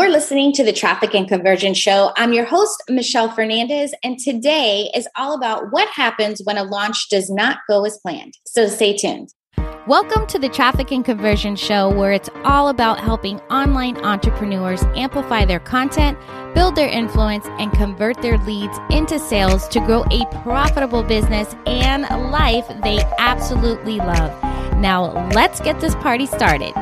You're 0.00 0.08
listening 0.08 0.54
to 0.54 0.64
the 0.64 0.72
Traffic 0.72 1.14
and 1.14 1.28
Conversion 1.28 1.74
Show. 1.74 2.12
I'm 2.16 2.32
your 2.32 2.46
host, 2.46 2.82
Michelle 2.88 3.30
Fernandez, 3.30 3.92
and 4.02 4.18
today 4.18 4.90
is 4.94 5.06
all 5.14 5.34
about 5.34 5.72
what 5.72 5.90
happens 5.90 6.40
when 6.42 6.56
a 6.56 6.64
launch 6.64 7.10
does 7.10 7.28
not 7.28 7.58
go 7.68 7.84
as 7.84 7.98
planned. 7.98 8.32
So 8.46 8.66
stay 8.66 8.96
tuned. 8.96 9.34
Welcome 9.86 10.26
to 10.28 10.38
the 10.38 10.48
Traffic 10.48 10.90
and 10.90 11.04
Conversion 11.04 11.54
Show, 11.54 11.90
where 11.90 12.12
it's 12.12 12.30
all 12.44 12.70
about 12.70 12.98
helping 12.98 13.40
online 13.50 13.98
entrepreneurs 13.98 14.82
amplify 14.96 15.44
their 15.44 15.60
content, 15.60 16.18
build 16.54 16.76
their 16.76 16.88
influence, 16.88 17.44
and 17.58 17.70
convert 17.70 18.22
their 18.22 18.38
leads 18.38 18.78
into 18.88 19.18
sales 19.18 19.68
to 19.68 19.80
grow 19.80 20.06
a 20.10 20.24
profitable 20.42 21.02
business 21.02 21.54
and 21.66 22.04
life 22.32 22.66
they 22.82 23.04
absolutely 23.18 23.98
love. 23.98 24.30
Now, 24.78 25.28
let's 25.32 25.60
get 25.60 25.78
this 25.80 25.94
party 25.96 26.24
started. 26.24 26.72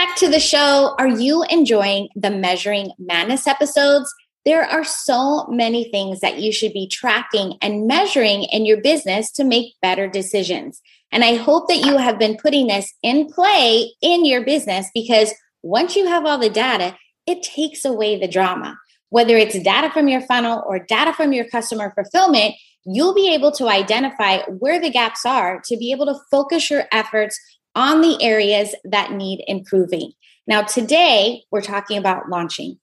Back 0.00 0.16
to 0.16 0.30
the 0.30 0.40
show. 0.40 0.94
Are 0.98 1.08
you 1.08 1.44
enjoying 1.50 2.08
the 2.16 2.30
Measuring 2.30 2.90
Madness 2.98 3.46
episodes? 3.46 4.10
There 4.46 4.64
are 4.64 4.82
so 4.82 5.46
many 5.48 5.90
things 5.90 6.20
that 6.20 6.38
you 6.38 6.52
should 6.52 6.72
be 6.72 6.88
tracking 6.88 7.58
and 7.60 7.86
measuring 7.86 8.44
in 8.44 8.64
your 8.64 8.80
business 8.80 9.30
to 9.32 9.44
make 9.44 9.74
better 9.82 10.08
decisions. 10.08 10.80
And 11.12 11.22
I 11.22 11.34
hope 11.34 11.68
that 11.68 11.84
you 11.84 11.98
have 11.98 12.18
been 12.18 12.38
putting 12.38 12.68
this 12.68 12.94
in 13.02 13.30
play 13.30 13.92
in 14.00 14.24
your 14.24 14.42
business 14.42 14.86
because 14.94 15.34
once 15.62 15.94
you 15.94 16.06
have 16.06 16.24
all 16.24 16.38
the 16.38 16.48
data, 16.48 16.96
it 17.26 17.42
takes 17.42 17.84
away 17.84 18.18
the 18.18 18.26
drama. 18.26 18.78
Whether 19.10 19.36
it's 19.36 19.62
data 19.62 19.90
from 19.90 20.08
your 20.08 20.22
funnel 20.22 20.64
or 20.66 20.78
data 20.78 21.12
from 21.12 21.34
your 21.34 21.44
customer 21.44 21.92
fulfillment, 21.94 22.54
you'll 22.86 23.14
be 23.14 23.34
able 23.34 23.52
to 23.52 23.68
identify 23.68 24.38
where 24.44 24.80
the 24.80 24.88
gaps 24.88 25.26
are 25.26 25.60
to 25.66 25.76
be 25.76 25.92
able 25.92 26.06
to 26.06 26.18
focus 26.30 26.70
your 26.70 26.84
efforts 26.90 27.38
on 27.74 28.00
the 28.00 28.22
areas 28.22 28.74
that 28.84 29.12
need 29.12 29.44
improving. 29.46 30.12
Now, 30.46 30.62
today 30.62 31.42
we're 31.50 31.62
talking 31.62 31.98
about 31.98 32.28
launching 32.28 32.78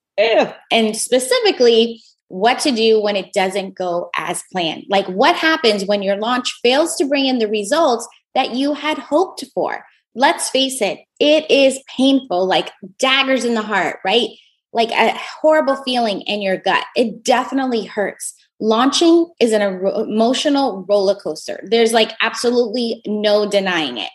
and 0.72 0.96
specifically 0.96 2.02
what 2.30 2.60
to 2.60 2.71
do 2.71 3.02
when 3.02 3.15
it 3.15 3.34
doesn't 3.34 3.76
go 3.76 4.10
as 4.15 4.43
planned. 4.52 4.84
Like 4.90 5.05
what 5.08 5.35
happens 5.35 5.85
when 5.85 6.04
your 6.04 6.18
launch 6.18 6.52
fails 6.62 6.96
to 6.98 7.05
bring 7.05 7.26
in 7.26 7.40
the 7.40 7.48
results 7.48 8.08
that 8.35 8.54
you 8.54 8.74
had 8.74 8.98
hoped 8.98 9.43
for. 9.54 9.85
Let's 10.15 10.49
face 10.49 10.82
it, 10.82 10.99
it 11.20 11.49
is 11.49 11.80
painful, 11.96 12.46
like 12.48 12.71
daggers 12.98 13.46
in 13.46 13.54
the 13.54 13.62
heart, 13.62 13.99
right? 14.04 14.30
Like 14.74 14.91
a 14.91 15.18
horrible 15.41 15.76
feeling 15.84 16.21
in 16.21 16.41
your 16.41 16.58
gut. 16.58 16.84
It 16.96 17.24
definitely 17.24 17.85
hurts. 17.85 18.34
Launching 18.60 19.32
is 19.40 19.54
an 19.54 19.62
emotional 19.62 20.85
roller 20.90 21.15
coaster. 21.15 21.63
There's 21.63 21.93
like 21.93 22.12
absolutely 22.21 23.02
no 23.05 23.48
denying 23.49 23.98
it. 23.98 24.10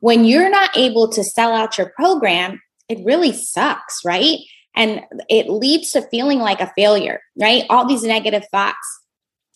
When 0.00 0.24
you're 0.24 0.50
not 0.50 0.76
able 0.76 1.08
to 1.08 1.24
sell 1.24 1.52
out 1.52 1.78
your 1.78 1.90
program, 1.96 2.60
it 2.88 3.04
really 3.04 3.32
sucks, 3.32 4.04
right? 4.04 4.38
And 4.74 5.02
it 5.28 5.50
leads 5.50 5.90
to 5.92 6.02
feeling 6.02 6.38
like 6.38 6.60
a 6.60 6.72
failure, 6.76 7.20
right? 7.36 7.64
All 7.68 7.86
these 7.86 8.04
negative 8.04 8.44
thoughts. 8.50 9.00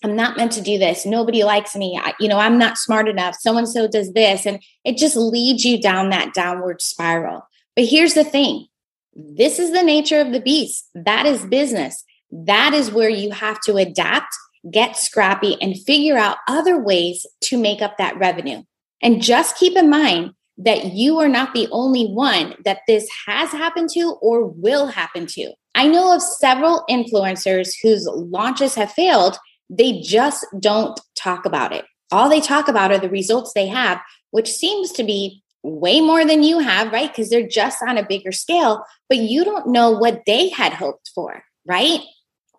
I'm 0.04 0.16
not 0.16 0.36
meant 0.36 0.52
to 0.52 0.60
do 0.60 0.78
this. 0.78 1.06
Nobody 1.06 1.44
likes 1.44 1.76
me. 1.76 1.98
I, 2.02 2.12
you 2.18 2.28
know, 2.28 2.38
I'm 2.38 2.58
not 2.58 2.76
smart 2.76 3.08
enough. 3.08 3.36
So 3.36 3.56
and 3.56 3.68
so 3.68 3.86
does 3.86 4.12
this. 4.12 4.46
And 4.46 4.60
it 4.84 4.96
just 4.96 5.16
leads 5.16 5.64
you 5.64 5.80
down 5.80 6.10
that 6.10 6.34
downward 6.34 6.82
spiral. 6.82 7.46
But 7.76 7.84
here's 7.84 8.14
the 8.14 8.24
thing 8.24 8.66
this 9.14 9.58
is 9.58 9.72
the 9.72 9.82
nature 9.82 10.20
of 10.20 10.32
the 10.32 10.40
beast. 10.40 10.88
That 10.94 11.26
is 11.26 11.44
business. 11.46 12.04
That 12.30 12.72
is 12.72 12.90
where 12.90 13.10
you 13.10 13.30
have 13.30 13.60
to 13.62 13.76
adapt, 13.76 14.34
get 14.70 14.96
scrappy, 14.96 15.60
and 15.60 15.78
figure 15.78 16.16
out 16.16 16.38
other 16.48 16.80
ways 16.80 17.26
to 17.42 17.58
make 17.58 17.82
up 17.82 17.98
that 17.98 18.16
revenue. 18.18 18.62
And 19.02 19.22
just 19.22 19.56
keep 19.56 19.76
in 19.76 19.90
mind 19.90 20.32
that 20.58 20.92
you 20.92 21.18
are 21.18 21.28
not 21.28 21.54
the 21.54 21.68
only 21.70 22.06
one 22.06 22.54
that 22.64 22.80
this 22.86 23.08
has 23.26 23.50
happened 23.50 23.90
to 23.90 24.16
or 24.22 24.46
will 24.46 24.86
happen 24.86 25.26
to. 25.26 25.52
I 25.74 25.88
know 25.88 26.14
of 26.14 26.22
several 26.22 26.84
influencers 26.88 27.72
whose 27.82 28.06
launches 28.06 28.74
have 28.74 28.92
failed. 28.92 29.38
They 29.70 30.00
just 30.00 30.46
don't 30.60 31.00
talk 31.16 31.46
about 31.46 31.72
it. 31.72 31.84
All 32.10 32.28
they 32.28 32.40
talk 32.40 32.68
about 32.68 32.92
are 32.92 32.98
the 32.98 33.08
results 33.08 33.52
they 33.54 33.66
have, 33.68 34.00
which 34.30 34.50
seems 34.50 34.92
to 34.92 35.02
be 35.02 35.42
way 35.62 36.00
more 36.00 36.24
than 36.24 36.42
you 36.42 36.58
have, 36.58 36.92
right? 36.92 37.10
Because 37.10 37.30
they're 37.30 37.46
just 37.46 37.82
on 37.82 37.96
a 37.96 38.06
bigger 38.06 38.32
scale, 38.32 38.84
but 39.08 39.18
you 39.18 39.44
don't 39.44 39.68
know 39.68 39.90
what 39.90 40.22
they 40.26 40.48
had 40.50 40.74
hoped 40.74 41.10
for, 41.14 41.42
right? 41.66 42.00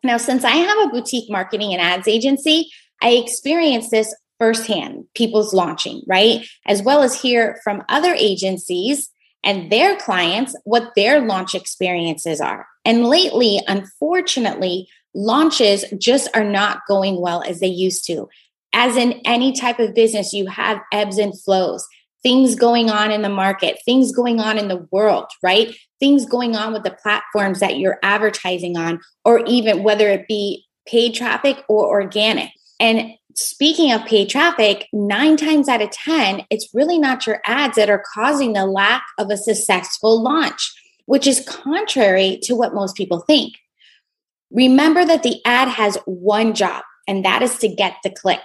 Now, 0.03 0.17
since 0.17 0.43
I 0.43 0.51
have 0.51 0.87
a 0.87 0.91
boutique 0.91 1.29
marketing 1.29 1.73
and 1.73 1.81
ads 1.81 2.07
agency, 2.07 2.69
I 3.01 3.11
experience 3.11 3.89
this 3.89 4.15
firsthand 4.39 5.05
people's 5.15 5.53
launching, 5.53 6.01
right? 6.07 6.45
As 6.65 6.81
well 6.81 7.01
as 7.01 7.21
hear 7.21 7.59
from 7.63 7.83
other 7.89 8.13
agencies 8.13 9.09
and 9.43 9.71
their 9.71 9.95
clients 9.97 10.55
what 10.63 10.93
their 10.95 11.21
launch 11.21 11.53
experiences 11.53 12.39
are. 12.41 12.65
And 12.85 13.05
lately, 13.05 13.61
unfortunately, 13.67 14.87
launches 15.13 15.85
just 15.97 16.29
are 16.33 16.43
not 16.43 16.81
going 16.87 17.21
well 17.21 17.43
as 17.43 17.59
they 17.59 17.67
used 17.67 18.05
to. 18.07 18.27
As 18.73 18.97
in 18.97 19.21
any 19.25 19.53
type 19.53 19.79
of 19.79 19.93
business, 19.93 20.33
you 20.33 20.47
have 20.47 20.81
ebbs 20.91 21.17
and 21.17 21.39
flows, 21.39 21.85
things 22.23 22.55
going 22.55 22.89
on 22.89 23.11
in 23.11 23.21
the 23.21 23.29
market, 23.29 23.77
things 23.85 24.11
going 24.11 24.39
on 24.39 24.57
in 24.57 24.67
the 24.67 24.87
world, 24.91 25.25
right? 25.43 25.75
Things 25.99 26.25
going 26.25 26.55
on 26.55 26.73
with 26.73 26.83
the 26.83 26.97
platforms 27.03 27.59
that 27.59 27.77
you're 27.77 27.99
advertising 28.01 28.77
on, 28.77 28.99
or 29.23 29.43
even 29.45 29.83
whether 29.83 30.09
it 30.09 30.27
be 30.27 30.65
paid 30.87 31.13
traffic 31.13 31.63
or 31.69 31.85
organic. 31.85 32.49
And 32.79 33.11
speaking 33.35 33.91
of 33.91 34.05
paid 34.05 34.29
traffic, 34.29 34.87
nine 34.93 35.37
times 35.37 35.67
out 35.67 35.81
of 35.81 35.91
10, 35.91 36.45
it's 36.49 36.69
really 36.73 36.97
not 36.97 37.25
your 37.25 37.41
ads 37.45 37.75
that 37.75 37.89
are 37.89 38.03
causing 38.13 38.53
the 38.53 38.65
lack 38.65 39.03
of 39.17 39.29
a 39.29 39.37
successful 39.37 40.21
launch, 40.21 40.73
which 41.05 41.27
is 41.27 41.45
contrary 41.47 42.39
to 42.43 42.55
what 42.55 42.73
most 42.73 42.95
people 42.95 43.19
think. 43.21 43.53
Remember 44.51 45.05
that 45.05 45.23
the 45.23 45.41
ad 45.45 45.67
has 45.67 45.97
one 46.05 46.53
job, 46.53 46.83
and 47.07 47.25
that 47.25 47.41
is 47.41 47.57
to 47.59 47.67
get 47.67 47.95
the 48.03 48.09
click. 48.09 48.41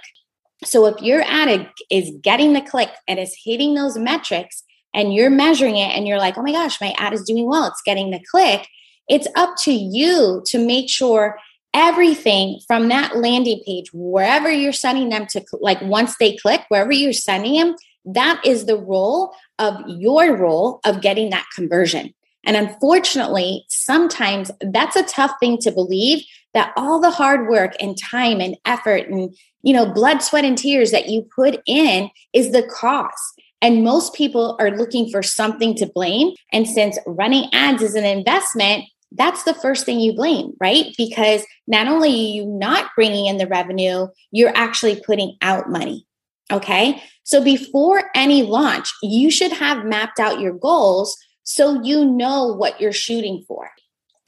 So 0.65 0.85
if 0.87 1.01
your 1.01 1.21
ad 1.21 1.69
is 1.89 2.11
getting 2.21 2.53
the 2.53 2.61
click 2.61 2.89
and 3.07 3.19
is 3.19 3.37
hitting 3.43 3.75
those 3.75 3.97
metrics, 3.97 4.63
and 4.93 5.13
you're 5.13 5.29
measuring 5.29 5.77
it 5.77 5.95
and 5.95 6.07
you're 6.07 6.17
like, 6.17 6.37
oh 6.37 6.41
my 6.41 6.51
gosh, 6.51 6.81
my 6.81 6.93
ad 6.97 7.13
is 7.13 7.23
doing 7.23 7.47
well, 7.47 7.67
it's 7.67 7.81
getting 7.85 8.11
the 8.11 8.23
click, 8.31 8.67
it's 9.07 9.27
up 9.35 9.55
to 9.63 9.71
you 9.71 10.41
to 10.47 10.63
make 10.63 10.89
sure 10.89 11.37
everything 11.73 12.59
from 12.67 12.87
that 12.89 13.17
landing 13.17 13.61
page, 13.65 13.89
wherever 13.93 14.51
you're 14.51 14.71
sending 14.71 15.09
them 15.09 15.25
to, 15.27 15.43
like 15.59 15.81
once 15.81 16.15
they 16.19 16.35
click, 16.37 16.61
wherever 16.69 16.91
you're 16.91 17.13
sending 17.13 17.53
them, 17.59 17.75
that 18.05 18.41
is 18.45 18.65
the 18.65 18.77
role 18.77 19.33
of 19.59 19.75
your 19.87 20.35
role 20.35 20.79
of 20.85 21.01
getting 21.01 21.29
that 21.29 21.45
conversion. 21.55 22.13
And 22.45 22.55
unfortunately, 22.55 23.65
sometimes 23.67 24.49
that's 24.61 24.95
a 24.95 25.03
tough 25.03 25.33
thing 25.39 25.57
to 25.59 25.71
believe 25.71 26.23
that 26.53 26.73
all 26.75 26.99
the 26.99 27.11
hard 27.11 27.47
work 27.49 27.73
and 27.79 27.97
time 27.97 28.39
and 28.41 28.57
effort 28.65 29.07
and 29.09 29.35
you 29.61 29.73
know 29.73 29.91
blood 29.91 30.21
sweat 30.21 30.45
and 30.45 30.57
tears 30.57 30.91
that 30.91 31.09
you 31.09 31.27
put 31.35 31.61
in 31.65 32.09
is 32.33 32.51
the 32.51 32.63
cause 32.63 33.33
and 33.61 33.83
most 33.83 34.13
people 34.13 34.55
are 34.59 34.71
looking 34.71 35.09
for 35.09 35.21
something 35.21 35.75
to 35.75 35.85
blame 35.93 36.31
and 36.51 36.67
since 36.67 36.97
running 37.05 37.49
ads 37.53 37.81
is 37.81 37.95
an 37.95 38.05
investment 38.05 38.85
that's 39.11 39.43
the 39.43 39.53
first 39.53 39.85
thing 39.85 39.99
you 39.99 40.13
blame, 40.13 40.53
right? 40.61 40.93
Because 40.97 41.43
not 41.67 41.87
only 41.87 42.09
are 42.09 42.33
you 42.33 42.45
not 42.45 42.91
bringing 42.95 43.25
in 43.25 43.37
the 43.37 43.47
revenue, 43.47 44.07
you're 44.31 44.55
actually 44.55 45.01
putting 45.05 45.35
out 45.41 45.69
money. 45.69 46.05
Okay. 46.51 47.01
So 47.23 47.43
before 47.43 48.09
any 48.15 48.43
launch, 48.43 48.91
you 49.03 49.29
should 49.29 49.51
have 49.51 49.85
mapped 49.85 50.19
out 50.19 50.39
your 50.39 50.53
goals 50.53 51.15
so 51.43 51.81
you 51.81 52.05
know 52.05 52.47
what 52.53 52.79
you're 52.79 52.91
shooting 52.91 53.43
for. 53.47 53.71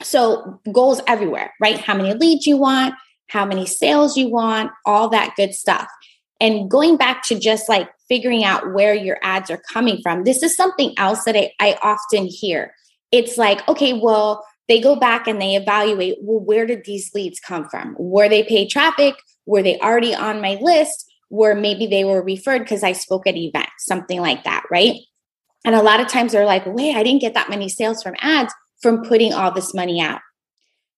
So, 0.02 0.60
goals 0.72 1.00
everywhere, 1.06 1.52
right? 1.60 1.78
How 1.78 1.94
many 1.94 2.14
leads 2.14 2.46
you 2.46 2.56
want, 2.56 2.94
how 3.28 3.44
many 3.44 3.66
sales 3.66 4.16
you 4.16 4.28
want, 4.28 4.72
all 4.84 5.08
that 5.10 5.34
good 5.36 5.54
stuff. 5.54 5.88
And 6.40 6.68
going 6.68 6.96
back 6.96 7.22
to 7.24 7.38
just 7.38 7.68
like 7.68 7.88
figuring 8.08 8.42
out 8.42 8.72
where 8.72 8.94
your 8.94 9.18
ads 9.22 9.50
are 9.50 9.62
coming 9.72 10.00
from, 10.02 10.24
this 10.24 10.42
is 10.42 10.56
something 10.56 10.92
else 10.98 11.22
that 11.24 11.36
I, 11.36 11.52
I 11.60 11.78
often 11.82 12.26
hear. 12.26 12.74
It's 13.12 13.38
like, 13.38 13.66
okay, 13.68 13.92
well, 13.92 14.44
they 14.68 14.80
go 14.80 14.96
back 14.96 15.26
and 15.26 15.40
they 15.40 15.56
evaluate 15.56 16.18
well 16.20 16.40
where 16.40 16.66
did 16.66 16.84
these 16.84 17.12
leads 17.14 17.40
come 17.40 17.68
from? 17.68 17.96
Were 17.98 18.28
they 18.28 18.42
paid 18.42 18.68
traffic? 18.68 19.14
Were 19.46 19.62
they 19.62 19.78
already 19.78 20.14
on 20.14 20.40
my 20.40 20.58
list? 20.60 21.10
Where 21.28 21.54
maybe 21.54 21.86
they 21.86 22.04
were 22.04 22.22
referred 22.22 22.60
because 22.60 22.82
i 22.82 22.92
spoke 22.92 23.26
at 23.26 23.36
events 23.36 23.72
something 23.86 24.20
like 24.20 24.44
that 24.44 24.64
right? 24.70 24.96
And 25.64 25.74
a 25.74 25.82
lot 25.82 26.00
of 26.00 26.08
times 26.08 26.32
they're 26.32 26.46
like 26.46 26.66
wait 26.66 26.96
i 26.96 27.02
didn't 27.02 27.20
get 27.20 27.34
that 27.34 27.50
many 27.50 27.68
sales 27.68 28.02
from 28.02 28.14
ads 28.20 28.52
from 28.80 29.04
putting 29.04 29.32
all 29.32 29.52
this 29.52 29.74
money 29.74 30.00
out. 30.00 30.20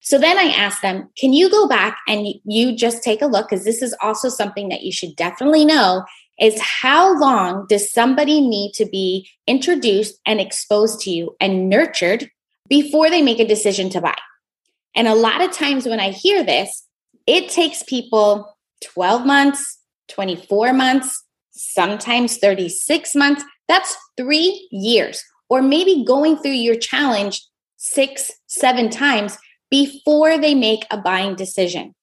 So 0.00 0.18
then 0.18 0.38
i 0.38 0.44
asked 0.44 0.82
them 0.82 1.08
can 1.18 1.32
you 1.32 1.50
go 1.50 1.66
back 1.68 1.98
and 2.08 2.26
you 2.44 2.76
just 2.76 3.02
take 3.02 3.22
a 3.22 3.26
look? 3.26 3.48
Because 3.48 3.64
this 3.64 3.82
is 3.82 3.94
also 4.00 4.28
something 4.28 4.68
that 4.68 4.82
you 4.82 4.92
should 4.92 5.16
definitely 5.16 5.64
know 5.64 6.04
is 6.40 6.60
how 6.60 7.16
long 7.18 7.66
does 7.68 7.92
somebody 7.92 8.40
need 8.40 8.72
to 8.74 8.84
be 8.86 9.28
introduced 9.46 10.20
and 10.26 10.40
exposed 10.40 11.00
to 11.00 11.10
you 11.10 11.36
and 11.40 11.68
nurtured 11.68 12.30
before 12.68 13.10
they 13.10 13.22
make 13.22 13.40
a 13.40 13.46
decision 13.46 13.90
to 13.90 14.00
buy. 14.00 14.16
And 14.94 15.08
a 15.08 15.14
lot 15.14 15.42
of 15.42 15.52
times 15.52 15.86
when 15.86 16.00
I 16.00 16.10
hear 16.10 16.44
this, 16.44 16.86
it 17.26 17.48
takes 17.48 17.82
people 17.82 18.56
12 18.82 19.26
months, 19.26 19.78
24 20.08 20.72
months, 20.72 21.24
sometimes 21.50 22.38
36 22.38 23.14
months. 23.14 23.44
That's 23.68 23.96
three 24.16 24.68
years 24.70 25.22
or 25.48 25.62
maybe 25.62 26.04
going 26.04 26.36
through 26.36 26.52
your 26.52 26.76
challenge 26.76 27.42
six, 27.76 28.30
seven 28.46 28.90
times 28.90 29.36
before 29.70 30.38
they 30.38 30.54
make 30.54 30.84
a 30.90 30.98
buying 30.98 31.34
decision. 31.34 31.94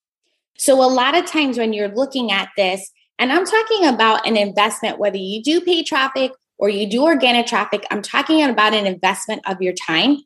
So, 0.58 0.82
a 0.84 0.88
lot 0.88 1.16
of 1.16 1.26
times 1.26 1.58
when 1.58 1.74
you're 1.74 1.94
looking 1.94 2.32
at 2.32 2.50
this, 2.56 2.92
and 3.18 3.32
I'm 3.32 3.46
talking 3.46 3.86
about 3.86 4.28
an 4.28 4.38
investment, 4.38 5.00
whether 5.00 5.18
you 5.18 5.42
do 5.42 5.62
pay 5.62 5.84
traffic 5.84 6.32
or 6.58 6.70
you 6.70 6.90
do 6.90 7.04
organic 7.04 7.48
traffic, 7.48 7.86
I'm 7.90 8.02
talking 8.02 8.44
about 8.44 8.74
an 8.74 8.86
investment 8.86 9.42
of 9.48 9.62
your 9.62 9.74
time. 9.74 10.18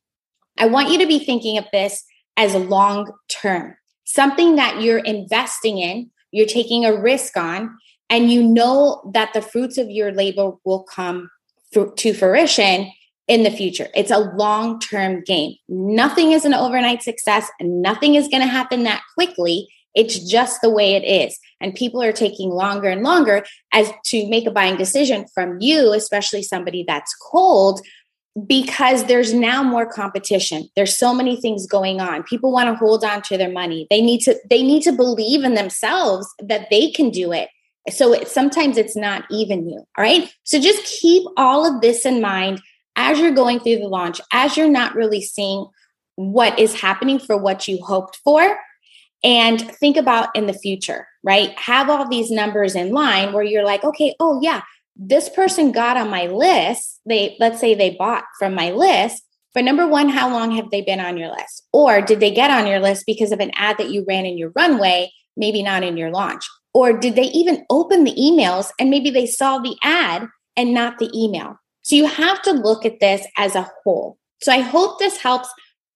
I 0.58 0.68
want 0.68 0.92
you 0.92 1.00
to 1.00 1.08
be 1.08 1.20
thinking 1.20 1.58
of 1.58 1.66
this 1.72 2.04
as 2.38 2.56
long 2.56 3.12
term, 3.30 3.76
something 4.06 4.56
that 4.56 4.82
you're 4.82 5.00
investing 5.00 5.78
in, 5.78 6.12
you're 6.32 6.46
taking 6.46 6.86
a 6.86 7.00
risk 7.00 7.38
on, 7.38 7.78
and 8.10 8.32
you 8.32 8.44
know 8.44 9.10
that 9.14 9.34
the 9.34 9.42
fruits 9.42 9.78
of 9.78 9.90
your 9.90 10.12
labor 10.12 10.52
will 10.64 10.84
come 10.84 11.30
to 11.74 12.14
fruition 12.14 12.92
in 13.28 13.44
the 13.44 13.52
future. 13.52 13.88
It's 13.96 14.12
a 14.12 14.20
long 14.20 14.80
term 14.80 15.24
game. 15.24 15.56
Nothing 15.68 16.32
is 16.32 16.46
an 16.46 16.54
overnight 16.54 17.04
success, 17.04 17.50
nothing 17.62 18.16
is 18.16 18.28
going 18.28 18.42
to 18.42 18.48
happen 18.48 18.84
that 18.84 19.02
quickly. 19.14 19.68
It's 19.96 20.20
just 20.20 20.62
the 20.62 20.70
way 20.70 20.96
it 20.96 21.06
is. 21.06 21.40
And 21.62 21.74
people 21.74 22.04
are 22.04 22.12
taking 22.12 22.50
longer 22.50 22.90
and 22.90 23.02
longer 23.02 23.46
as 23.72 23.92
to 24.08 24.28
make 24.28 24.46
a 24.46 24.52
buying 24.52 24.76
decision 24.76 25.26
from 25.34 25.58
you, 25.62 25.94
especially 25.94 26.44
somebody 26.44 26.84
that's 26.86 27.16
cold, 27.32 27.80
because 28.48 29.06
there's 29.06 29.34
now 29.34 29.64
more 29.64 29.86
competition. 29.86 30.70
There's 30.76 30.98
so 30.98 31.14
many 31.14 31.40
things 31.40 31.66
going 31.66 32.02
on. 32.02 32.24
People 32.24 32.52
want 32.52 32.68
to 32.70 32.76
hold 32.76 33.04
on 33.06 33.22
to 33.24 33.38
their 33.38 33.52
money. 33.52 33.88
They 33.90 34.02
need 34.02 34.22
to 34.22 34.36
they 34.50 34.62
need 34.62 34.84
to 34.84 34.92
believe 34.92 35.44
in 35.44 35.54
themselves 35.54 36.28
that 36.40 36.68
they 36.70 36.92
can 36.92 37.12
do 37.12 37.32
it. 37.32 37.50
So 37.90 38.14
it, 38.14 38.28
sometimes 38.28 38.78
it's 38.78 38.96
not 38.96 39.24
even 39.32 39.70
you. 39.70 39.78
All 39.78 40.04
right. 40.04 40.34
So 40.44 40.60
just 40.60 40.84
keep 40.86 41.24
all 41.38 41.66
of 41.66 41.82
this 41.82 42.06
in 42.06 42.22
mind 42.22 42.62
as 42.96 43.20
you're 43.20 43.32
going 43.32 43.60
through 43.60 43.78
the 43.78 43.88
launch, 43.88 44.20
as 44.32 44.58
you're 44.58 44.70
not 44.70 44.96
really 44.96 45.22
seeing 45.22 45.68
what 46.16 46.58
is 46.60 46.80
happening 46.80 47.20
for 47.20 47.38
what 47.38 47.68
you 47.68 47.84
hoped 47.84 48.18
for. 48.24 48.58
And 49.24 49.60
think 49.60 49.98
about 49.98 50.36
in 50.36 50.46
the 50.46 50.54
future, 50.54 51.08
right? 51.24 51.58
Have 51.58 51.90
all 51.90 52.08
these 52.08 52.30
numbers 52.30 52.76
in 52.76 52.92
line 52.92 53.34
where 53.34 53.44
you're 53.44 53.66
like, 53.66 53.84
okay, 53.84 54.14
oh, 54.20 54.40
yeah, 54.42 54.62
this 54.96 55.30
person 55.30 55.72
got 55.72 55.98
on 55.98 56.10
my 56.10 56.28
list. 56.28 57.02
They, 57.06 57.36
let's 57.40 57.60
say 57.60 57.76
they 57.76 57.92
bought 57.92 58.24
from 58.40 58.56
my 58.56 58.72
list. 58.72 59.24
But 59.54 59.64
number 59.64 59.88
one, 59.88 60.10
how 60.10 60.30
long 60.30 60.52
have 60.52 60.70
they 60.70 60.82
been 60.82 61.00
on 61.00 61.18
your 61.18 61.30
list? 61.30 61.68
Or 61.72 62.02
did 62.02 62.20
they 62.20 62.32
get 62.32 62.52
on 62.52 62.68
your 62.68 62.80
list 62.80 63.06
because 63.06 63.32
of 63.32 63.40
an 63.40 63.52
ad 63.56 63.78
that 63.78 63.90
you 63.90 64.06
ran 64.08 64.26
in 64.26 64.38
your 64.38 64.52
runway, 64.56 65.12
maybe 65.38 65.64
not 65.64 65.84
in 65.84 65.98
your 65.98 66.12
launch? 66.12 66.46
Or 66.74 66.92
did 66.92 67.16
they 67.16 67.28
even 67.28 67.66
open 67.70 68.04
the 68.04 68.16
emails 68.16 68.70
and 68.80 68.90
maybe 68.90 69.10
they 69.10 69.26
saw 69.26 69.60
the 69.60 69.78
ad 69.82 70.28
and 70.58 70.74
not 70.74 70.98
the 70.98 71.10
email? 71.16 71.58
So 71.84 71.96
you 71.96 72.06
have 72.06 72.42
to 72.42 72.52
look 72.52 72.86
at 72.86 73.00
this 73.00 73.26
as 73.38 73.56
a 73.56 73.70
whole. 73.84 74.18
So 74.42 74.52
I 74.52 74.60
hope 74.60 75.00
this 75.00 75.18
helps 75.18 75.48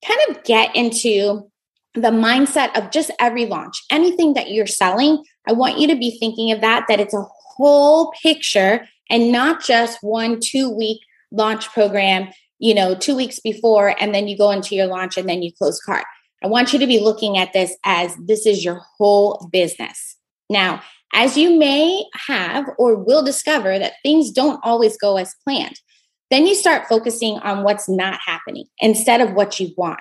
kind 0.06 0.20
of 0.30 0.42
get 0.44 0.74
into 0.74 1.50
the 1.94 2.10
mindset 2.10 2.74
of 2.78 2.90
just 2.90 3.10
every 3.20 3.46
launch, 3.46 3.82
anything 3.90 4.34
that 4.34 4.52
you're 4.52 4.66
selling. 4.66 5.22
I 5.46 5.52
want 5.52 5.78
you 5.78 5.88
to 5.88 5.96
be 5.96 6.18
thinking 6.18 6.52
of 6.52 6.60
that, 6.60 6.86
that 6.88 7.00
it's 7.00 7.14
a 7.14 7.26
whole 7.60 8.12
picture 8.22 8.88
and 9.10 9.30
not 9.30 9.62
just 9.62 9.98
one 10.00 10.40
two 10.40 10.70
week 10.70 11.00
launch 11.30 11.68
program, 11.68 12.30
you 12.58 12.74
know, 12.74 12.94
two 12.94 13.14
weeks 13.14 13.38
before, 13.38 13.94
and 14.00 14.14
then 14.14 14.28
you 14.28 14.36
go 14.36 14.50
into 14.50 14.74
your 14.74 14.86
launch 14.86 15.16
and 15.16 15.28
then 15.28 15.42
you 15.42 15.52
close 15.52 15.80
cart. 15.80 16.04
I 16.42 16.46
want 16.46 16.72
you 16.72 16.78
to 16.78 16.86
be 16.86 17.00
looking 17.00 17.36
at 17.36 17.52
this 17.52 17.76
as 17.84 18.16
this 18.16 18.46
is 18.46 18.64
your 18.64 18.80
whole 18.96 19.48
business. 19.52 20.16
Now, 20.48 20.82
as 21.12 21.36
you 21.36 21.58
may 21.58 22.04
have 22.26 22.66
or 22.78 22.96
will 22.96 23.22
discover 23.22 23.78
that 23.78 23.94
things 24.02 24.30
don't 24.30 24.60
always 24.62 24.96
go 24.96 25.16
as 25.16 25.34
planned. 25.44 25.78
Then 26.30 26.46
you 26.46 26.54
start 26.54 26.86
focusing 26.88 27.38
on 27.38 27.64
what's 27.64 27.88
not 27.88 28.20
happening 28.24 28.66
instead 28.78 29.20
of 29.20 29.32
what 29.32 29.58
you 29.58 29.74
want. 29.76 30.00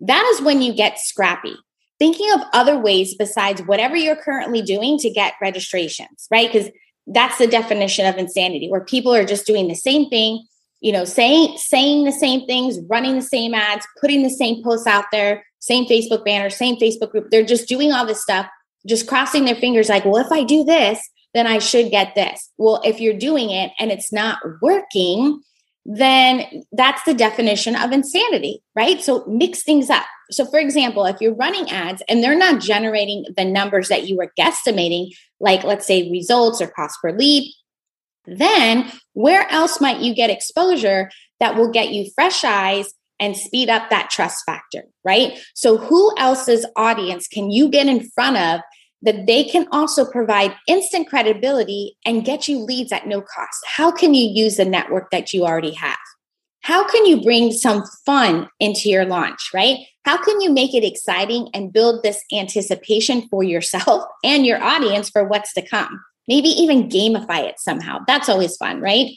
That 0.00 0.24
is 0.34 0.42
when 0.42 0.62
you 0.62 0.74
get 0.74 0.98
scrappy, 0.98 1.54
thinking 1.98 2.30
of 2.32 2.40
other 2.52 2.78
ways 2.78 3.14
besides 3.14 3.62
whatever 3.62 3.96
you're 3.96 4.16
currently 4.16 4.62
doing 4.62 4.98
to 4.98 5.10
get 5.10 5.34
registrations, 5.40 6.26
right? 6.30 6.50
Because 6.50 6.70
that's 7.08 7.38
the 7.38 7.46
definition 7.46 8.06
of 8.06 8.16
insanity 8.16 8.68
where 8.68 8.84
people 8.84 9.14
are 9.14 9.24
just 9.24 9.46
doing 9.46 9.68
the 9.68 9.74
same 9.74 10.08
thing 10.10 10.44
you 10.80 10.92
know 10.92 11.04
saying 11.04 11.56
saying 11.56 12.04
the 12.04 12.12
same 12.12 12.46
things 12.46 12.78
running 12.88 13.14
the 13.14 13.22
same 13.22 13.54
ads 13.54 13.86
putting 14.00 14.22
the 14.22 14.30
same 14.30 14.62
posts 14.62 14.86
out 14.86 15.04
there 15.12 15.44
same 15.60 15.86
facebook 15.86 16.24
banner 16.24 16.50
same 16.50 16.76
facebook 16.76 17.10
group 17.10 17.30
they're 17.30 17.44
just 17.44 17.68
doing 17.68 17.92
all 17.92 18.06
this 18.06 18.22
stuff 18.22 18.46
just 18.86 19.06
crossing 19.06 19.44
their 19.44 19.56
fingers 19.56 19.88
like, 19.88 20.04
well, 20.04 20.16
if 20.16 20.32
I 20.32 20.44
do 20.44 20.64
this, 20.64 21.00
then 21.34 21.46
I 21.46 21.58
should 21.58 21.90
get 21.90 22.14
this. 22.14 22.50
Well, 22.56 22.80
if 22.84 23.00
you're 23.00 23.18
doing 23.18 23.50
it 23.50 23.72
and 23.78 23.90
it's 23.90 24.12
not 24.12 24.38
working, 24.62 25.42
then 25.88 26.64
that's 26.72 27.02
the 27.04 27.14
definition 27.14 27.76
of 27.76 27.92
insanity, 27.92 28.60
right? 28.74 29.00
So 29.00 29.24
mix 29.26 29.62
things 29.62 29.88
up. 29.88 30.04
So, 30.32 30.44
for 30.44 30.58
example, 30.58 31.04
if 31.06 31.20
you're 31.20 31.34
running 31.34 31.70
ads 31.70 32.02
and 32.08 32.22
they're 32.22 32.36
not 32.36 32.60
generating 32.60 33.24
the 33.36 33.44
numbers 33.44 33.88
that 33.88 34.08
you 34.08 34.16
were 34.16 34.32
guesstimating, 34.38 35.10
like 35.38 35.62
let's 35.62 35.86
say 35.86 36.10
results 36.10 36.60
or 36.60 36.66
cost 36.66 36.98
per 37.00 37.12
lead, 37.12 37.54
then 38.26 38.90
where 39.12 39.48
else 39.52 39.80
might 39.80 40.00
you 40.00 40.12
get 40.12 40.28
exposure 40.28 41.08
that 41.38 41.54
will 41.54 41.70
get 41.70 41.90
you 41.90 42.10
fresh 42.16 42.42
eyes 42.42 42.92
and 43.20 43.36
speed 43.36 43.70
up 43.70 43.88
that 43.88 44.10
trust 44.10 44.44
factor, 44.44 44.82
right? 45.04 45.38
So, 45.54 45.76
who 45.76 46.12
else's 46.18 46.66
audience 46.74 47.28
can 47.28 47.52
you 47.52 47.68
get 47.68 47.86
in 47.86 48.10
front 48.10 48.36
of 48.38 48.60
that 49.02 49.26
they 49.26 49.44
can 49.44 49.66
also 49.72 50.04
provide 50.04 50.54
instant 50.66 51.08
credibility 51.08 51.96
and 52.04 52.24
get 52.24 52.48
you 52.48 52.58
leads 52.58 52.92
at 52.92 53.06
no 53.06 53.20
cost? 53.20 53.64
How 53.66 53.90
can 53.90 54.14
you 54.14 54.28
use 54.28 54.56
the 54.56 54.64
network 54.64 55.10
that 55.10 55.32
you 55.32 55.44
already 55.44 55.74
have? 55.74 55.98
How 56.62 56.84
can 56.84 57.06
you 57.06 57.22
bring 57.22 57.52
some 57.52 57.84
fun 58.04 58.48
into 58.58 58.88
your 58.88 59.04
launch, 59.04 59.50
right? 59.54 59.78
How 60.04 60.16
can 60.16 60.40
you 60.40 60.50
make 60.52 60.74
it 60.74 60.84
exciting 60.84 61.48
and 61.54 61.72
build 61.72 62.02
this 62.02 62.20
anticipation 62.32 63.28
for 63.28 63.44
yourself 63.44 64.04
and 64.24 64.44
your 64.44 64.62
audience 64.62 65.08
for 65.08 65.24
what's 65.24 65.52
to 65.54 65.62
come? 65.62 66.00
Maybe 66.26 66.48
even 66.48 66.88
gamify 66.88 67.44
it 67.44 67.60
somehow. 67.60 68.00
That's 68.08 68.28
always 68.28 68.56
fun, 68.56 68.80
right? 68.80 69.10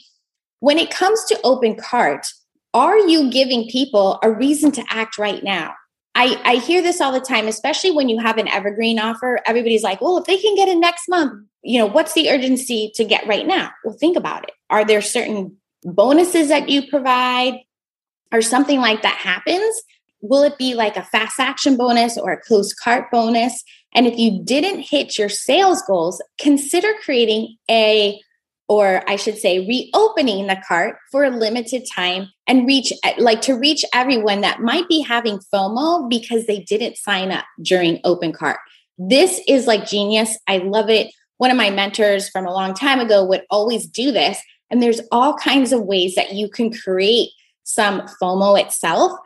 When 0.60 0.78
it 0.78 0.90
comes 0.90 1.24
to 1.24 1.40
open 1.42 1.74
cart, 1.74 2.24
are 2.72 2.98
you 2.98 3.30
giving 3.30 3.68
people 3.68 4.20
a 4.22 4.30
reason 4.30 4.70
to 4.72 4.84
act 4.88 5.18
right 5.18 5.42
now? 5.42 5.74
I, 6.20 6.38
I 6.44 6.56
hear 6.56 6.82
this 6.82 7.00
all 7.00 7.12
the 7.12 7.20
time, 7.20 7.48
especially 7.48 7.92
when 7.92 8.10
you 8.10 8.18
have 8.18 8.36
an 8.36 8.46
evergreen 8.46 8.98
offer. 8.98 9.40
Everybody's 9.46 9.82
like, 9.82 10.02
well, 10.02 10.18
if 10.18 10.26
they 10.26 10.36
can 10.36 10.54
get 10.54 10.68
it 10.68 10.76
next 10.76 11.08
month, 11.08 11.46
you 11.62 11.78
know, 11.78 11.86
what's 11.86 12.12
the 12.12 12.28
urgency 12.28 12.92
to 12.96 13.04
get 13.04 13.26
right 13.26 13.46
now? 13.46 13.70
Well, 13.84 13.96
think 13.98 14.18
about 14.18 14.44
it. 14.44 14.50
Are 14.68 14.84
there 14.84 15.00
certain 15.00 15.56
bonuses 15.82 16.48
that 16.48 16.68
you 16.68 16.86
provide 16.86 17.54
or 18.32 18.42
something 18.42 18.80
like 18.80 19.00
that 19.00 19.16
happens? 19.16 19.82
Will 20.20 20.42
it 20.42 20.58
be 20.58 20.74
like 20.74 20.98
a 20.98 21.04
fast 21.04 21.40
action 21.40 21.78
bonus 21.78 22.18
or 22.18 22.32
a 22.32 22.40
closed 22.42 22.76
cart 22.84 23.10
bonus? 23.10 23.64
And 23.94 24.06
if 24.06 24.18
you 24.18 24.44
didn't 24.44 24.80
hit 24.80 25.16
your 25.16 25.30
sales 25.30 25.80
goals, 25.86 26.22
consider 26.38 26.92
creating 27.02 27.56
a 27.70 28.20
or 28.70 29.02
I 29.10 29.16
should 29.16 29.36
say, 29.36 29.66
reopening 29.66 30.46
the 30.46 30.62
cart 30.66 30.96
for 31.10 31.24
a 31.24 31.30
limited 31.30 31.88
time 31.92 32.28
and 32.46 32.68
reach, 32.68 32.92
like 33.18 33.40
to 33.42 33.54
reach 33.54 33.84
everyone 33.92 34.42
that 34.42 34.60
might 34.60 34.88
be 34.88 35.00
having 35.00 35.40
FOMO 35.52 36.08
because 36.08 36.46
they 36.46 36.60
didn't 36.60 36.96
sign 36.96 37.32
up 37.32 37.44
during 37.60 37.98
open 38.04 38.32
cart. 38.32 38.60
This 38.96 39.40
is 39.48 39.66
like 39.66 39.88
genius. 39.88 40.38
I 40.46 40.58
love 40.58 40.88
it. 40.88 41.12
One 41.38 41.50
of 41.50 41.56
my 41.56 41.70
mentors 41.70 42.28
from 42.28 42.46
a 42.46 42.52
long 42.52 42.74
time 42.74 43.00
ago 43.00 43.24
would 43.24 43.42
always 43.50 43.88
do 43.88 44.12
this. 44.12 44.38
And 44.70 44.80
there's 44.80 45.00
all 45.10 45.34
kinds 45.34 45.72
of 45.72 45.82
ways 45.82 46.14
that 46.14 46.34
you 46.34 46.48
can 46.48 46.72
create 46.72 47.30
some 47.64 48.02
FOMO 48.22 48.60
itself 48.60 49.18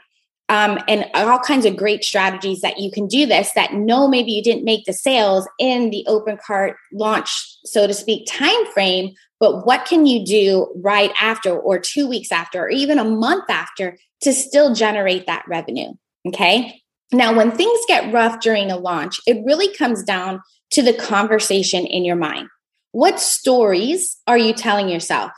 um, 0.48 0.78
and 0.88 1.06
all 1.14 1.38
kinds 1.38 1.66
of 1.66 1.76
great 1.76 2.02
strategies 2.02 2.60
that 2.60 2.78
you 2.78 2.90
can 2.90 3.06
do 3.06 3.26
this 3.26 3.52
that 3.52 3.74
no 3.74 4.08
maybe 4.08 4.32
you 4.32 4.42
didn't 4.42 4.64
make 4.64 4.84
the 4.84 4.92
sales 4.92 5.48
in 5.58 5.90
the 5.90 6.04
open 6.06 6.36
cart 6.36 6.76
launch 6.92 7.30
so 7.64 7.86
to 7.86 7.94
speak 7.94 8.26
time 8.26 8.66
frame 8.72 9.14
but 9.44 9.66
what 9.66 9.84
can 9.84 10.06
you 10.06 10.24
do 10.24 10.72
right 10.82 11.12
after 11.20 11.54
or 11.54 11.78
two 11.78 12.08
weeks 12.08 12.32
after 12.32 12.62
or 12.62 12.70
even 12.70 12.98
a 12.98 13.04
month 13.04 13.44
after 13.50 13.98
to 14.22 14.32
still 14.32 14.74
generate 14.74 15.26
that 15.26 15.44
revenue 15.46 15.92
okay? 16.26 16.80
Now 17.12 17.36
when 17.36 17.50
things 17.50 17.78
get 17.86 18.10
rough 18.10 18.40
during 18.40 18.70
a 18.70 18.78
launch 18.78 19.20
it 19.26 19.44
really 19.44 19.68
comes 19.74 20.02
down 20.02 20.40
to 20.70 20.80
the 20.80 20.94
conversation 20.94 21.84
in 21.84 22.06
your 22.06 22.16
mind. 22.16 22.48
What 22.92 23.20
stories 23.20 24.16
are 24.26 24.38
you 24.38 24.54
telling 24.54 24.88
yourself? 24.88 25.30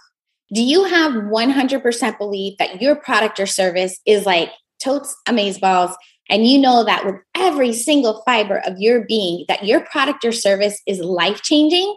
Do 0.55 0.63
you 0.63 0.85
have 0.85 1.13
100% 1.13 2.19
belief 2.19 2.59
that 2.59 2.81
your 2.81 2.95
product 2.95 3.41
or 3.41 3.47
service 3.47 4.01
is 4.07 4.25
like 4.25 4.53
totes 4.81 5.17
amaze 5.27 5.59
balls 5.59 5.97
and 6.31 6.47
you 6.47 6.59
know 6.59 6.85
that 6.85 7.05
with 7.05 7.17
every 7.35 7.73
single 7.73 8.23
fiber 8.25 8.59
of 8.67 8.79
your 8.79 9.05
being 9.05 9.45
that 9.49 9.65
your 9.65 9.81
product 9.81 10.25
or 10.25 10.31
service 10.31 10.81
is 10.87 11.01
life 11.01 11.43
changing 11.43 11.93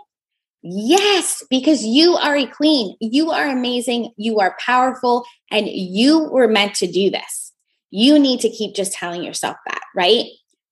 yes 0.62 1.44
because 1.50 1.86
you 1.86 2.16
are 2.16 2.36
a 2.36 2.46
queen 2.46 2.96
you 3.00 3.32
are 3.32 3.48
amazing 3.48 4.12
you 4.18 4.40
are 4.40 4.58
powerful 4.66 5.24
and 5.52 5.68
you 5.68 6.30
were 6.32 6.48
meant 6.48 6.76
to 6.76 6.88
do 6.88 7.10
this 7.10 7.54
you 7.92 8.20
need 8.20 8.40
to 8.40 8.50
keep 8.50 8.76
just 8.76 8.94
telling 8.94 9.24
yourself 9.24 9.56
that 9.66 9.82
right 9.96 10.26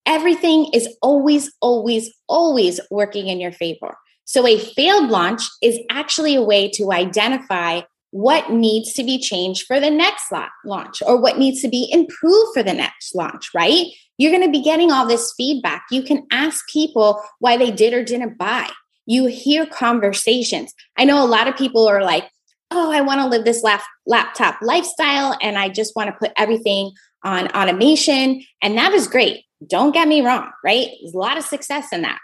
everything 0.06 0.70
is 0.74 0.90
always 1.02 1.52
always 1.62 2.14
always 2.28 2.80
working 2.92 3.28
in 3.28 3.40
your 3.40 3.52
favor 3.52 3.96
so 4.26 4.46
a 4.46 4.60
failed 4.60 5.10
launch 5.10 5.42
is 5.62 5.80
actually 5.90 6.36
a 6.36 6.42
way 6.42 6.70
to 6.72 6.92
identify 6.92 7.82
what 8.12 8.52
needs 8.52 8.94
to 8.94 9.04
be 9.04 9.20
changed 9.20 9.66
for 9.66 9.80
the 9.80 9.90
next 9.90 10.32
launch 10.66 11.02
or 11.06 11.20
what 11.22 11.38
needs 11.38 11.62
to 11.62 11.68
be 11.68 11.90
improved 11.92 12.54
for 12.54 12.64
the 12.64 12.74
next 12.74 13.14
launch, 13.16 13.50
right? 13.54 13.88
You're 14.18 14.32
going 14.32 14.46
to 14.46 14.52
be 14.52 14.64
getting 14.64 14.92
all 14.92 15.06
this 15.06 15.34
feedback. 15.38 15.86
You 15.92 16.04
can 16.04 16.26
ask 16.32 16.66
people 16.72 17.22
why 17.40 17.58
they 17.58 17.72
did 17.72 17.94
or 17.94 18.04
didn't 18.04 18.38
buy. 18.38 18.70
You 19.08 19.26
hear 19.26 19.66
conversations. 19.66 20.74
I 20.96 21.06
know 21.06 21.24
a 21.24 21.26
lot 21.26 21.48
of 21.48 21.58
people 21.58 21.88
are 21.88 22.04
like, 22.04 22.30
oh, 22.70 22.92
I 22.92 23.02
want 23.02 23.22
to 23.22 23.28
live 23.28 23.46
this 23.46 23.64
lap- 23.64 23.82
laptop 24.06 24.60
lifestyle 24.62 25.36
and 25.42 25.58
I 25.58 25.70
just 25.70 25.96
want 25.96 26.10
to 26.10 26.16
put 26.20 26.32
everything 26.38 26.92
on 27.24 27.48
automation. 27.48 28.44
And 28.62 28.78
that 28.78 28.94
is 28.94 29.08
great. 29.08 29.46
Don't 29.66 29.94
get 29.94 30.08
me 30.08 30.22
wrong, 30.22 30.52
right? 30.64 30.90
There's 31.02 31.16
a 31.16 31.18
lot 31.18 31.38
of 31.38 31.44
success 31.44 31.92
in 31.92 32.04
that. 32.04 32.20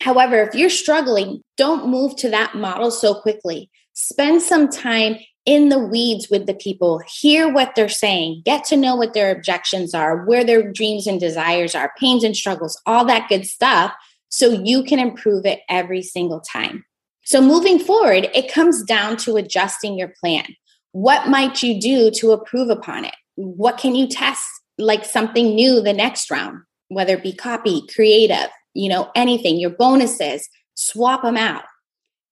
However, 0.00 0.42
if 0.42 0.54
you're 0.54 0.70
struggling, 0.70 1.42
don't 1.56 1.88
move 1.88 2.16
to 2.16 2.28
that 2.30 2.56
model 2.56 2.90
so 2.90 3.14
quickly. 3.14 3.70
Spend 3.92 4.42
some 4.42 4.68
time 4.68 5.18
in 5.46 5.68
the 5.68 5.78
weeds 5.78 6.28
with 6.30 6.46
the 6.46 6.54
people, 6.54 7.02
hear 7.06 7.52
what 7.52 7.74
they're 7.74 7.88
saying, 7.88 8.42
get 8.44 8.64
to 8.64 8.76
know 8.76 8.96
what 8.96 9.12
their 9.12 9.30
objections 9.30 9.94
are, 9.94 10.24
where 10.24 10.42
their 10.42 10.72
dreams 10.72 11.06
and 11.06 11.20
desires 11.20 11.74
are, 11.74 11.92
pains 12.00 12.24
and 12.24 12.34
struggles, 12.34 12.80
all 12.86 13.04
that 13.04 13.28
good 13.28 13.44
stuff, 13.46 13.92
so 14.34 14.50
you 14.50 14.82
can 14.82 14.98
improve 14.98 15.46
it 15.46 15.60
every 15.68 16.02
single 16.02 16.40
time. 16.40 16.84
So, 17.24 17.40
moving 17.40 17.78
forward, 17.78 18.28
it 18.34 18.52
comes 18.52 18.82
down 18.82 19.16
to 19.18 19.36
adjusting 19.36 19.96
your 19.96 20.12
plan. 20.20 20.56
What 20.90 21.28
might 21.28 21.62
you 21.62 21.80
do 21.80 22.10
to 22.16 22.32
improve 22.32 22.68
upon 22.68 23.04
it? 23.04 23.14
What 23.36 23.78
can 23.78 23.94
you 23.94 24.08
test 24.08 24.44
like 24.76 25.04
something 25.04 25.54
new 25.54 25.80
the 25.80 25.92
next 25.92 26.32
round, 26.32 26.62
whether 26.88 27.14
it 27.14 27.22
be 27.22 27.32
copy, 27.32 27.86
creative, 27.94 28.48
you 28.74 28.88
know, 28.88 29.08
anything, 29.14 29.56
your 29.56 29.70
bonuses, 29.70 30.48
swap 30.74 31.22
them 31.22 31.36
out. 31.36 31.62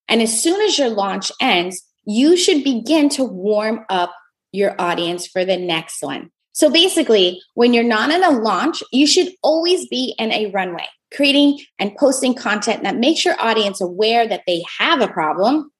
And 0.08 0.20
as 0.20 0.42
soon 0.42 0.60
as 0.62 0.76
your 0.76 0.88
launch 0.88 1.30
ends, 1.40 1.82
you 2.04 2.36
should 2.36 2.64
begin 2.64 3.08
to 3.10 3.22
warm 3.22 3.84
up 3.88 4.12
your 4.50 4.74
audience 4.80 5.28
for 5.28 5.44
the 5.44 5.56
next 5.56 6.02
one. 6.02 6.32
So 6.52 6.70
basically, 6.70 7.42
when 7.54 7.72
you're 7.72 7.82
not 7.82 8.10
in 8.10 8.22
a 8.22 8.30
launch, 8.30 8.82
you 8.92 9.06
should 9.06 9.32
always 9.42 9.86
be 9.88 10.14
in 10.18 10.30
a 10.32 10.50
runway, 10.50 10.86
creating 11.14 11.60
and 11.78 11.96
posting 11.96 12.34
content 12.34 12.82
that 12.82 12.96
makes 12.96 13.24
your 13.24 13.40
audience 13.40 13.80
aware 13.80 14.26
that 14.28 14.42
they 14.46 14.62
have 14.78 15.00
a 15.00 15.08
problem, 15.08 15.72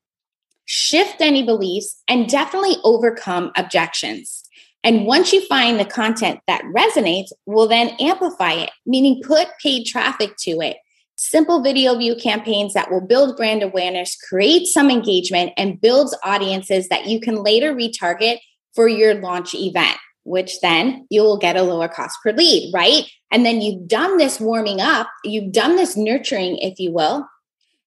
shift 0.64 1.21
any 1.21 1.43
beliefs, 1.43 2.02
and 2.09 2.29
definitely 2.29 2.76
overcome 2.85 3.52
objections. 3.57 4.45
And 4.85 5.07
once 5.07 5.33
you 5.33 5.47
find 5.47 5.79
the 5.79 5.85
content 5.85 6.41
that 6.47 6.64
resonates, 6.75 7.31
we'll 7.47 7.69
then 7.69 7.95
amplify 8.00 8.52
it, 8.52 8.71
meaning 8.85 9.23
put 9.23 9.49
paid 9.62 9.85
traffic 9.85 10.37
to 10.38 10.61
it. 10.61 10.79
Simple 11.17 11.62
video 11.62 11.97
view 11.97 12.17
campaigns 12.17 12.75
that 12.75 12.91
will 12.91 13.00
build 13.00 13.37
brand 13.37 13.62
awareness, 13.62 14.17
create 14.17 14.67
some 14.67 14.91
engagement, 14.91 15.52
and 15.57 15.81
builds 15.81 16.17
audiences 16.25 16.88
that 16.88 17.07
you 17.07 17.21
can 17.21 17.37
later 17.45 17.75
retarget 17.75 18.38
for 18.75 18.88
your 18.88 19.14
launch 19.14 19.55
event, 19.55 19.99
which 20.25 20.61
then 20.61 21.07
you 21.11 21.23
will 21.23 21.38
get 21.38 21.57
a 21.57 21.62
lower 21.62 21.88
cost 21.88 22.19
per 22.23 22.33
lead, 22.33 22.73
right? 22.73 23.05
And 23.31 23.45
then 23.45 23.61
you've 23.61 23.88
done 23.88 24.19
this 24.19 24.41
warming 24.41 24.81
up, 24.81 25.09
you've 25.25 25.52
done 25.52 25.76
this 25.76 25.97
nurturing, 25.97 26.59
if 26.59 26.79
you 26.79 26.93
will. 26.93 27.26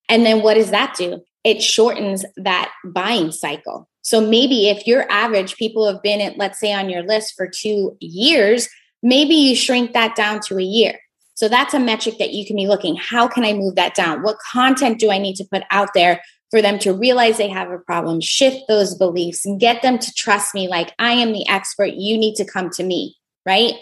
And 0.09 0.25
then 0.25 0.41
what 0.41 0.55
does 0.55 0.71
that 0.71 0.95
do? 0.97 1.21
It 1.43 1.61
shortens 1.61 2.25
that 2.37 2.71
buying 2.83 3.31
cycle. 3.31 3.87
So 4.01 4.21
maybe 4.21 4.69
if 4.69 4.85
your 4.85 5.09
average 5.11 5.55
people 5.55 5.91
have 5.91 6.01
been 6.03 6.21
at, 6.21 6.37
let's 6.37 6.59
say, 6.59 6.73
on 6.73 6.89
your 6.89 7.03
list 7.03 7.33
for 7.35 7.47
two 7.47 7.97
years, 7.99 8.69
maybe 9.01 9.35
you 9.35 9.55
shrink 9.55 9.93
that 9.93 10.15
down 10.15 10.41
to 10.41 10.57
a 10.57 10.63
year. 10.63 10.99
So 11.35 11.49
that's 11.49 11.73
a 11.73 11.79
metric 11.79 12.15
that 12.19 12.31
you 12.31 12.45
can 12.45 12.55
be 12.55 12.67
looking. 12.67 12.95
How 12.95 13.27
can 13.27 13.43
I 13.43 13.53
move 13.53 13.75
that 13.75 13.93
down? 13.93 14.23
What 14.23 14.37
content 14.51 14.99
do 14.99 15.11
I 15.11 15.17
need 15.17 15.35
to 15.35 15.47
put 15.51 15.63
out 15.69 15.89
there 15.93 16.21
for 16.55 16.61
them 16.61 16.79
to 16.79 16.93
realize 16.93 17.35
they 17.35 17.49
have 17.49 17.69
a 17.69 17.77
problem, 17.79 18.21
shift 18.21 18.61
those 18.69 18.95
beliefs, 18.95 19.45
and 19.45 19.59
get 19.59 19.81
them 19.81 19.99
to 19.99 20.13
trust 20.13 20.55
me 20.55 20.69
like 20.69 20.93
I 20.97 21.11
am 21.11 21.33
the 21.33 21.45
expert. 21.49 21.95
You 21.95 22.17
need 22.17 22.35
to 22.35 22.45
come 22.45 22.69
to 22.75 22.83
me, 22.83 23.17
right? 23.45 23.73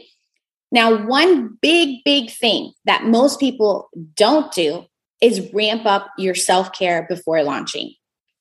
Now, 0.71 1.05
one 1.05 1.55
big, 1.61 2.03
big 2.03 2.31
thing 2.31 2.71
that 2.85 3.05
most 3.05 3.39
people 3.39 3.89
don't 4.15 4.51
do 4.51 4.87
is 5.21 5.53
ramp 5.53 5.85
up 5.85 6.07
your 6.17 6.33
self 6.33 6.73
care 6.73 7.05
before 7.07 7.43
launching. 7.43 7.93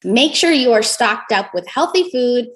Make 0.02 0.34
sure 0.34 0.50
you 0.50 0.72
are 0.72 0.82
stocked 0.82 1.30
up 1.30 1.52
with 1.52 1.68
healthy 1.68 2.10
food, 2.10 2.46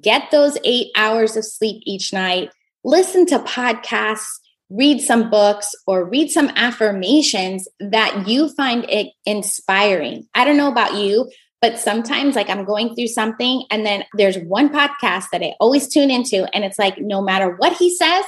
get 0.00 0.32
those 0.32 0.58
eight 0.64 0.90
hours 0.96 1.36
of 1.36 1.44
sleep 1.44 1.80
each 1.86 2.12
night, 2.12 2.50
listen 2.82 3.24
to 3.26 3.38
podcasts, 3.38 4.40
read 4.70 5.00
some 5.00 5.30
books, 5.30 5.74
or 5.86 6.04
read 6.04 6.30
some 6.30 6.50
affirmations 6.56 7.68
that 7.80 8.26
you 8.26 8.48
find 8.54 8.84
it 8.88 9.08
inspiring. 9.26 10.26
I 10.34 10.44
don't 10.44 10.56
know 10.56 10.70
about 10.70 10.94
you, 10.94 11.30
but 11.60 11.78
sometimes 11.78 12.36
like 12.36 12.50
I'm 12.50 12.64
going 12.64 12.94
through 12.94 13.08
something 13.08 13.64
and 13.70 13.86
then 13.86 14.04
there's 14.14 14.36
one 14.38 14.68
podcast 14.68 15.26
that 15.32 15.42
I 15.42 15.54
always 15.60 15.88
tune 15.88 16.10
into 16.10 16.46
and 16.54 16.62
it's 16.64 16.78
like 16.78 16.98
no 16.98 17.22
matter 17.22 17.56
what 17.56 17.74
he 17.74 17.94
says, 17.94 18.24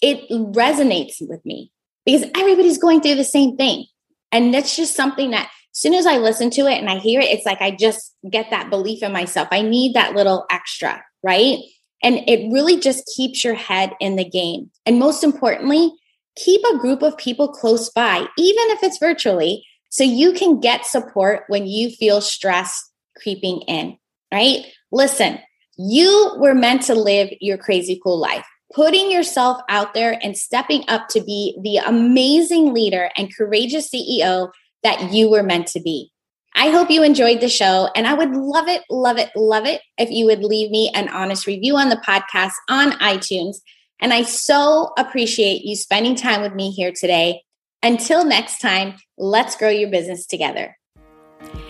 it 0.00 0.28
resonates 0.30 1.16
with 1.20 1.44
me 1.44 1.70
because 2.06 2.28
everybody's 2.34 2.78
going 2.78 3.00
through 3.00 3.16
the 3.16 3.24
same 3.24 3.56
thing. 3.56 3.84
And 4.32 4.54
that's 4.54 4.76
just 4.76 4.94
something 4.94 5.32
that 5.32 5.50
as 5.74 5.80
soon 5.80 5.94
as 5.94 6.06
I 6.06 6.16
listen 6.16 6.50
to 6.50 6.62
it 6.62 6.78
and 6.78 6.88
I 6.88 6.98
hear 6.98 7.20
it, 7.20 7.30
it's 7.30 7.46
like 7.46 7.60
I 7.60 7.72
just 7.72 8.14
get 8.30 8.50
that 8.50 8.70
belief 8.70 9.02
in 9.02 9.12
myself. 9.12 9.48
I 9.50 9.62
need 9.62 9.94
that 9.94 10.14
little 10.14 10.46
extra, 10.50 11.04
right? 11.22 11.58
And 12.02 12.20
it 12.28 12.52
really 12.52 12.78
just 12.78 13.10
keeps 13.16 13.42
your 13.44 13.54
head 13.54 13.92
in 14.00 14.16
the 14.16 14.28
game. 14.28 14.70
And 14.86 14.98
most 14.98 15.24
importantly, 15.24 15.92
keep 16.36 16.62
a 16.64 16.78
group 16.78 17.02
of 17.02 17.16
people 17.16 17.48
close 17.48 17.90
by, 17.90 18.18
even 18.36 18.64
if 18.70 18.82
it's 18.82 18.98
virtually, 18.98 19.64
so 19.90 20.04
you 20.04 20.32
can 20.32 20.60
get 20.60 20.86
support 20.86 21.44
when 21.48 21.66
you 21.66 21.90
feel 21.90 22.20
stress 22.20 22.90
creeping 23.20 23.62
in, 23.62 23.96
right? 24.32 24.66
Listen, 24.92 25.38
you 25.76 26.34
were 26.38 26.54
meant 26.54 26.82
to 26.82 26.94
live 26.94 27.30
your 27.40 27.58
crazy 27.58 28.00
cool 28.02 28.18
life. 28.18 28.46
Putting 28.74 29.10
yourself 29.10 29.60
out 29.68 29.94
there 29.94 30.18
and 30.22 30.36
stepping 30.36 30.84
up 30.88 31.08
to 31.08 31.22
be 31.22 31.58
the 31.62 31.78
amazing 31.78 32.74
leader 32.74 33.10
and 33.16 33.34
courageous 33.34 33.90
CEO 33.90 34.50
that 34.82 35.12
you 35.12 35.30
were 35.30 35.42
meant 35.42 35.66
to 35.68 35.80
be. 35.80 36.12
I 36.60 36.70
hope 36.70 36.90
you 36.90 37.04
enjoyed 37.04 37.40
the 37.40 37.48
show, 37.48 37.88
and 37.94 38.04
I 38.04 38.14
would 38.14 38.32
love 38.32 38.66
it, 38.66 38.82
love 38.90 39.16
it, 39.16 39.30
love 39.36 39.64
it 39.64 39.80
if 39.96 40.10
you 40.10 40.26
would 40.26 40.42
leave 40.42 40.72
me 40.72 40.90
an 40.92 41.08
honest 41.08 41.46
review 41.46 41.76
on 41.76 41.88
the 41.88 42.02
podcast 42.04 42.50
on 42.68 42.90
iTunes. 42.98 43.58
And 44.00 44.12
I 44.12 44.22
so 44.22 44.90
appreciate 44.98 45.62
you 45.62 45.76
spending 45.76 46.16
time 46.16 46.42
with 46.42 46.54
me 46.54 46.72
here 46.72 46.90
today. 46.90 47.42
Until 47.80 48.24
next 48.24 48.58
time, 48.58 48.94
let's 49.16 49.56
grow 49.56 49.68
your 49.68 49.88
business 49.88 50.26
together. 50.26 50.77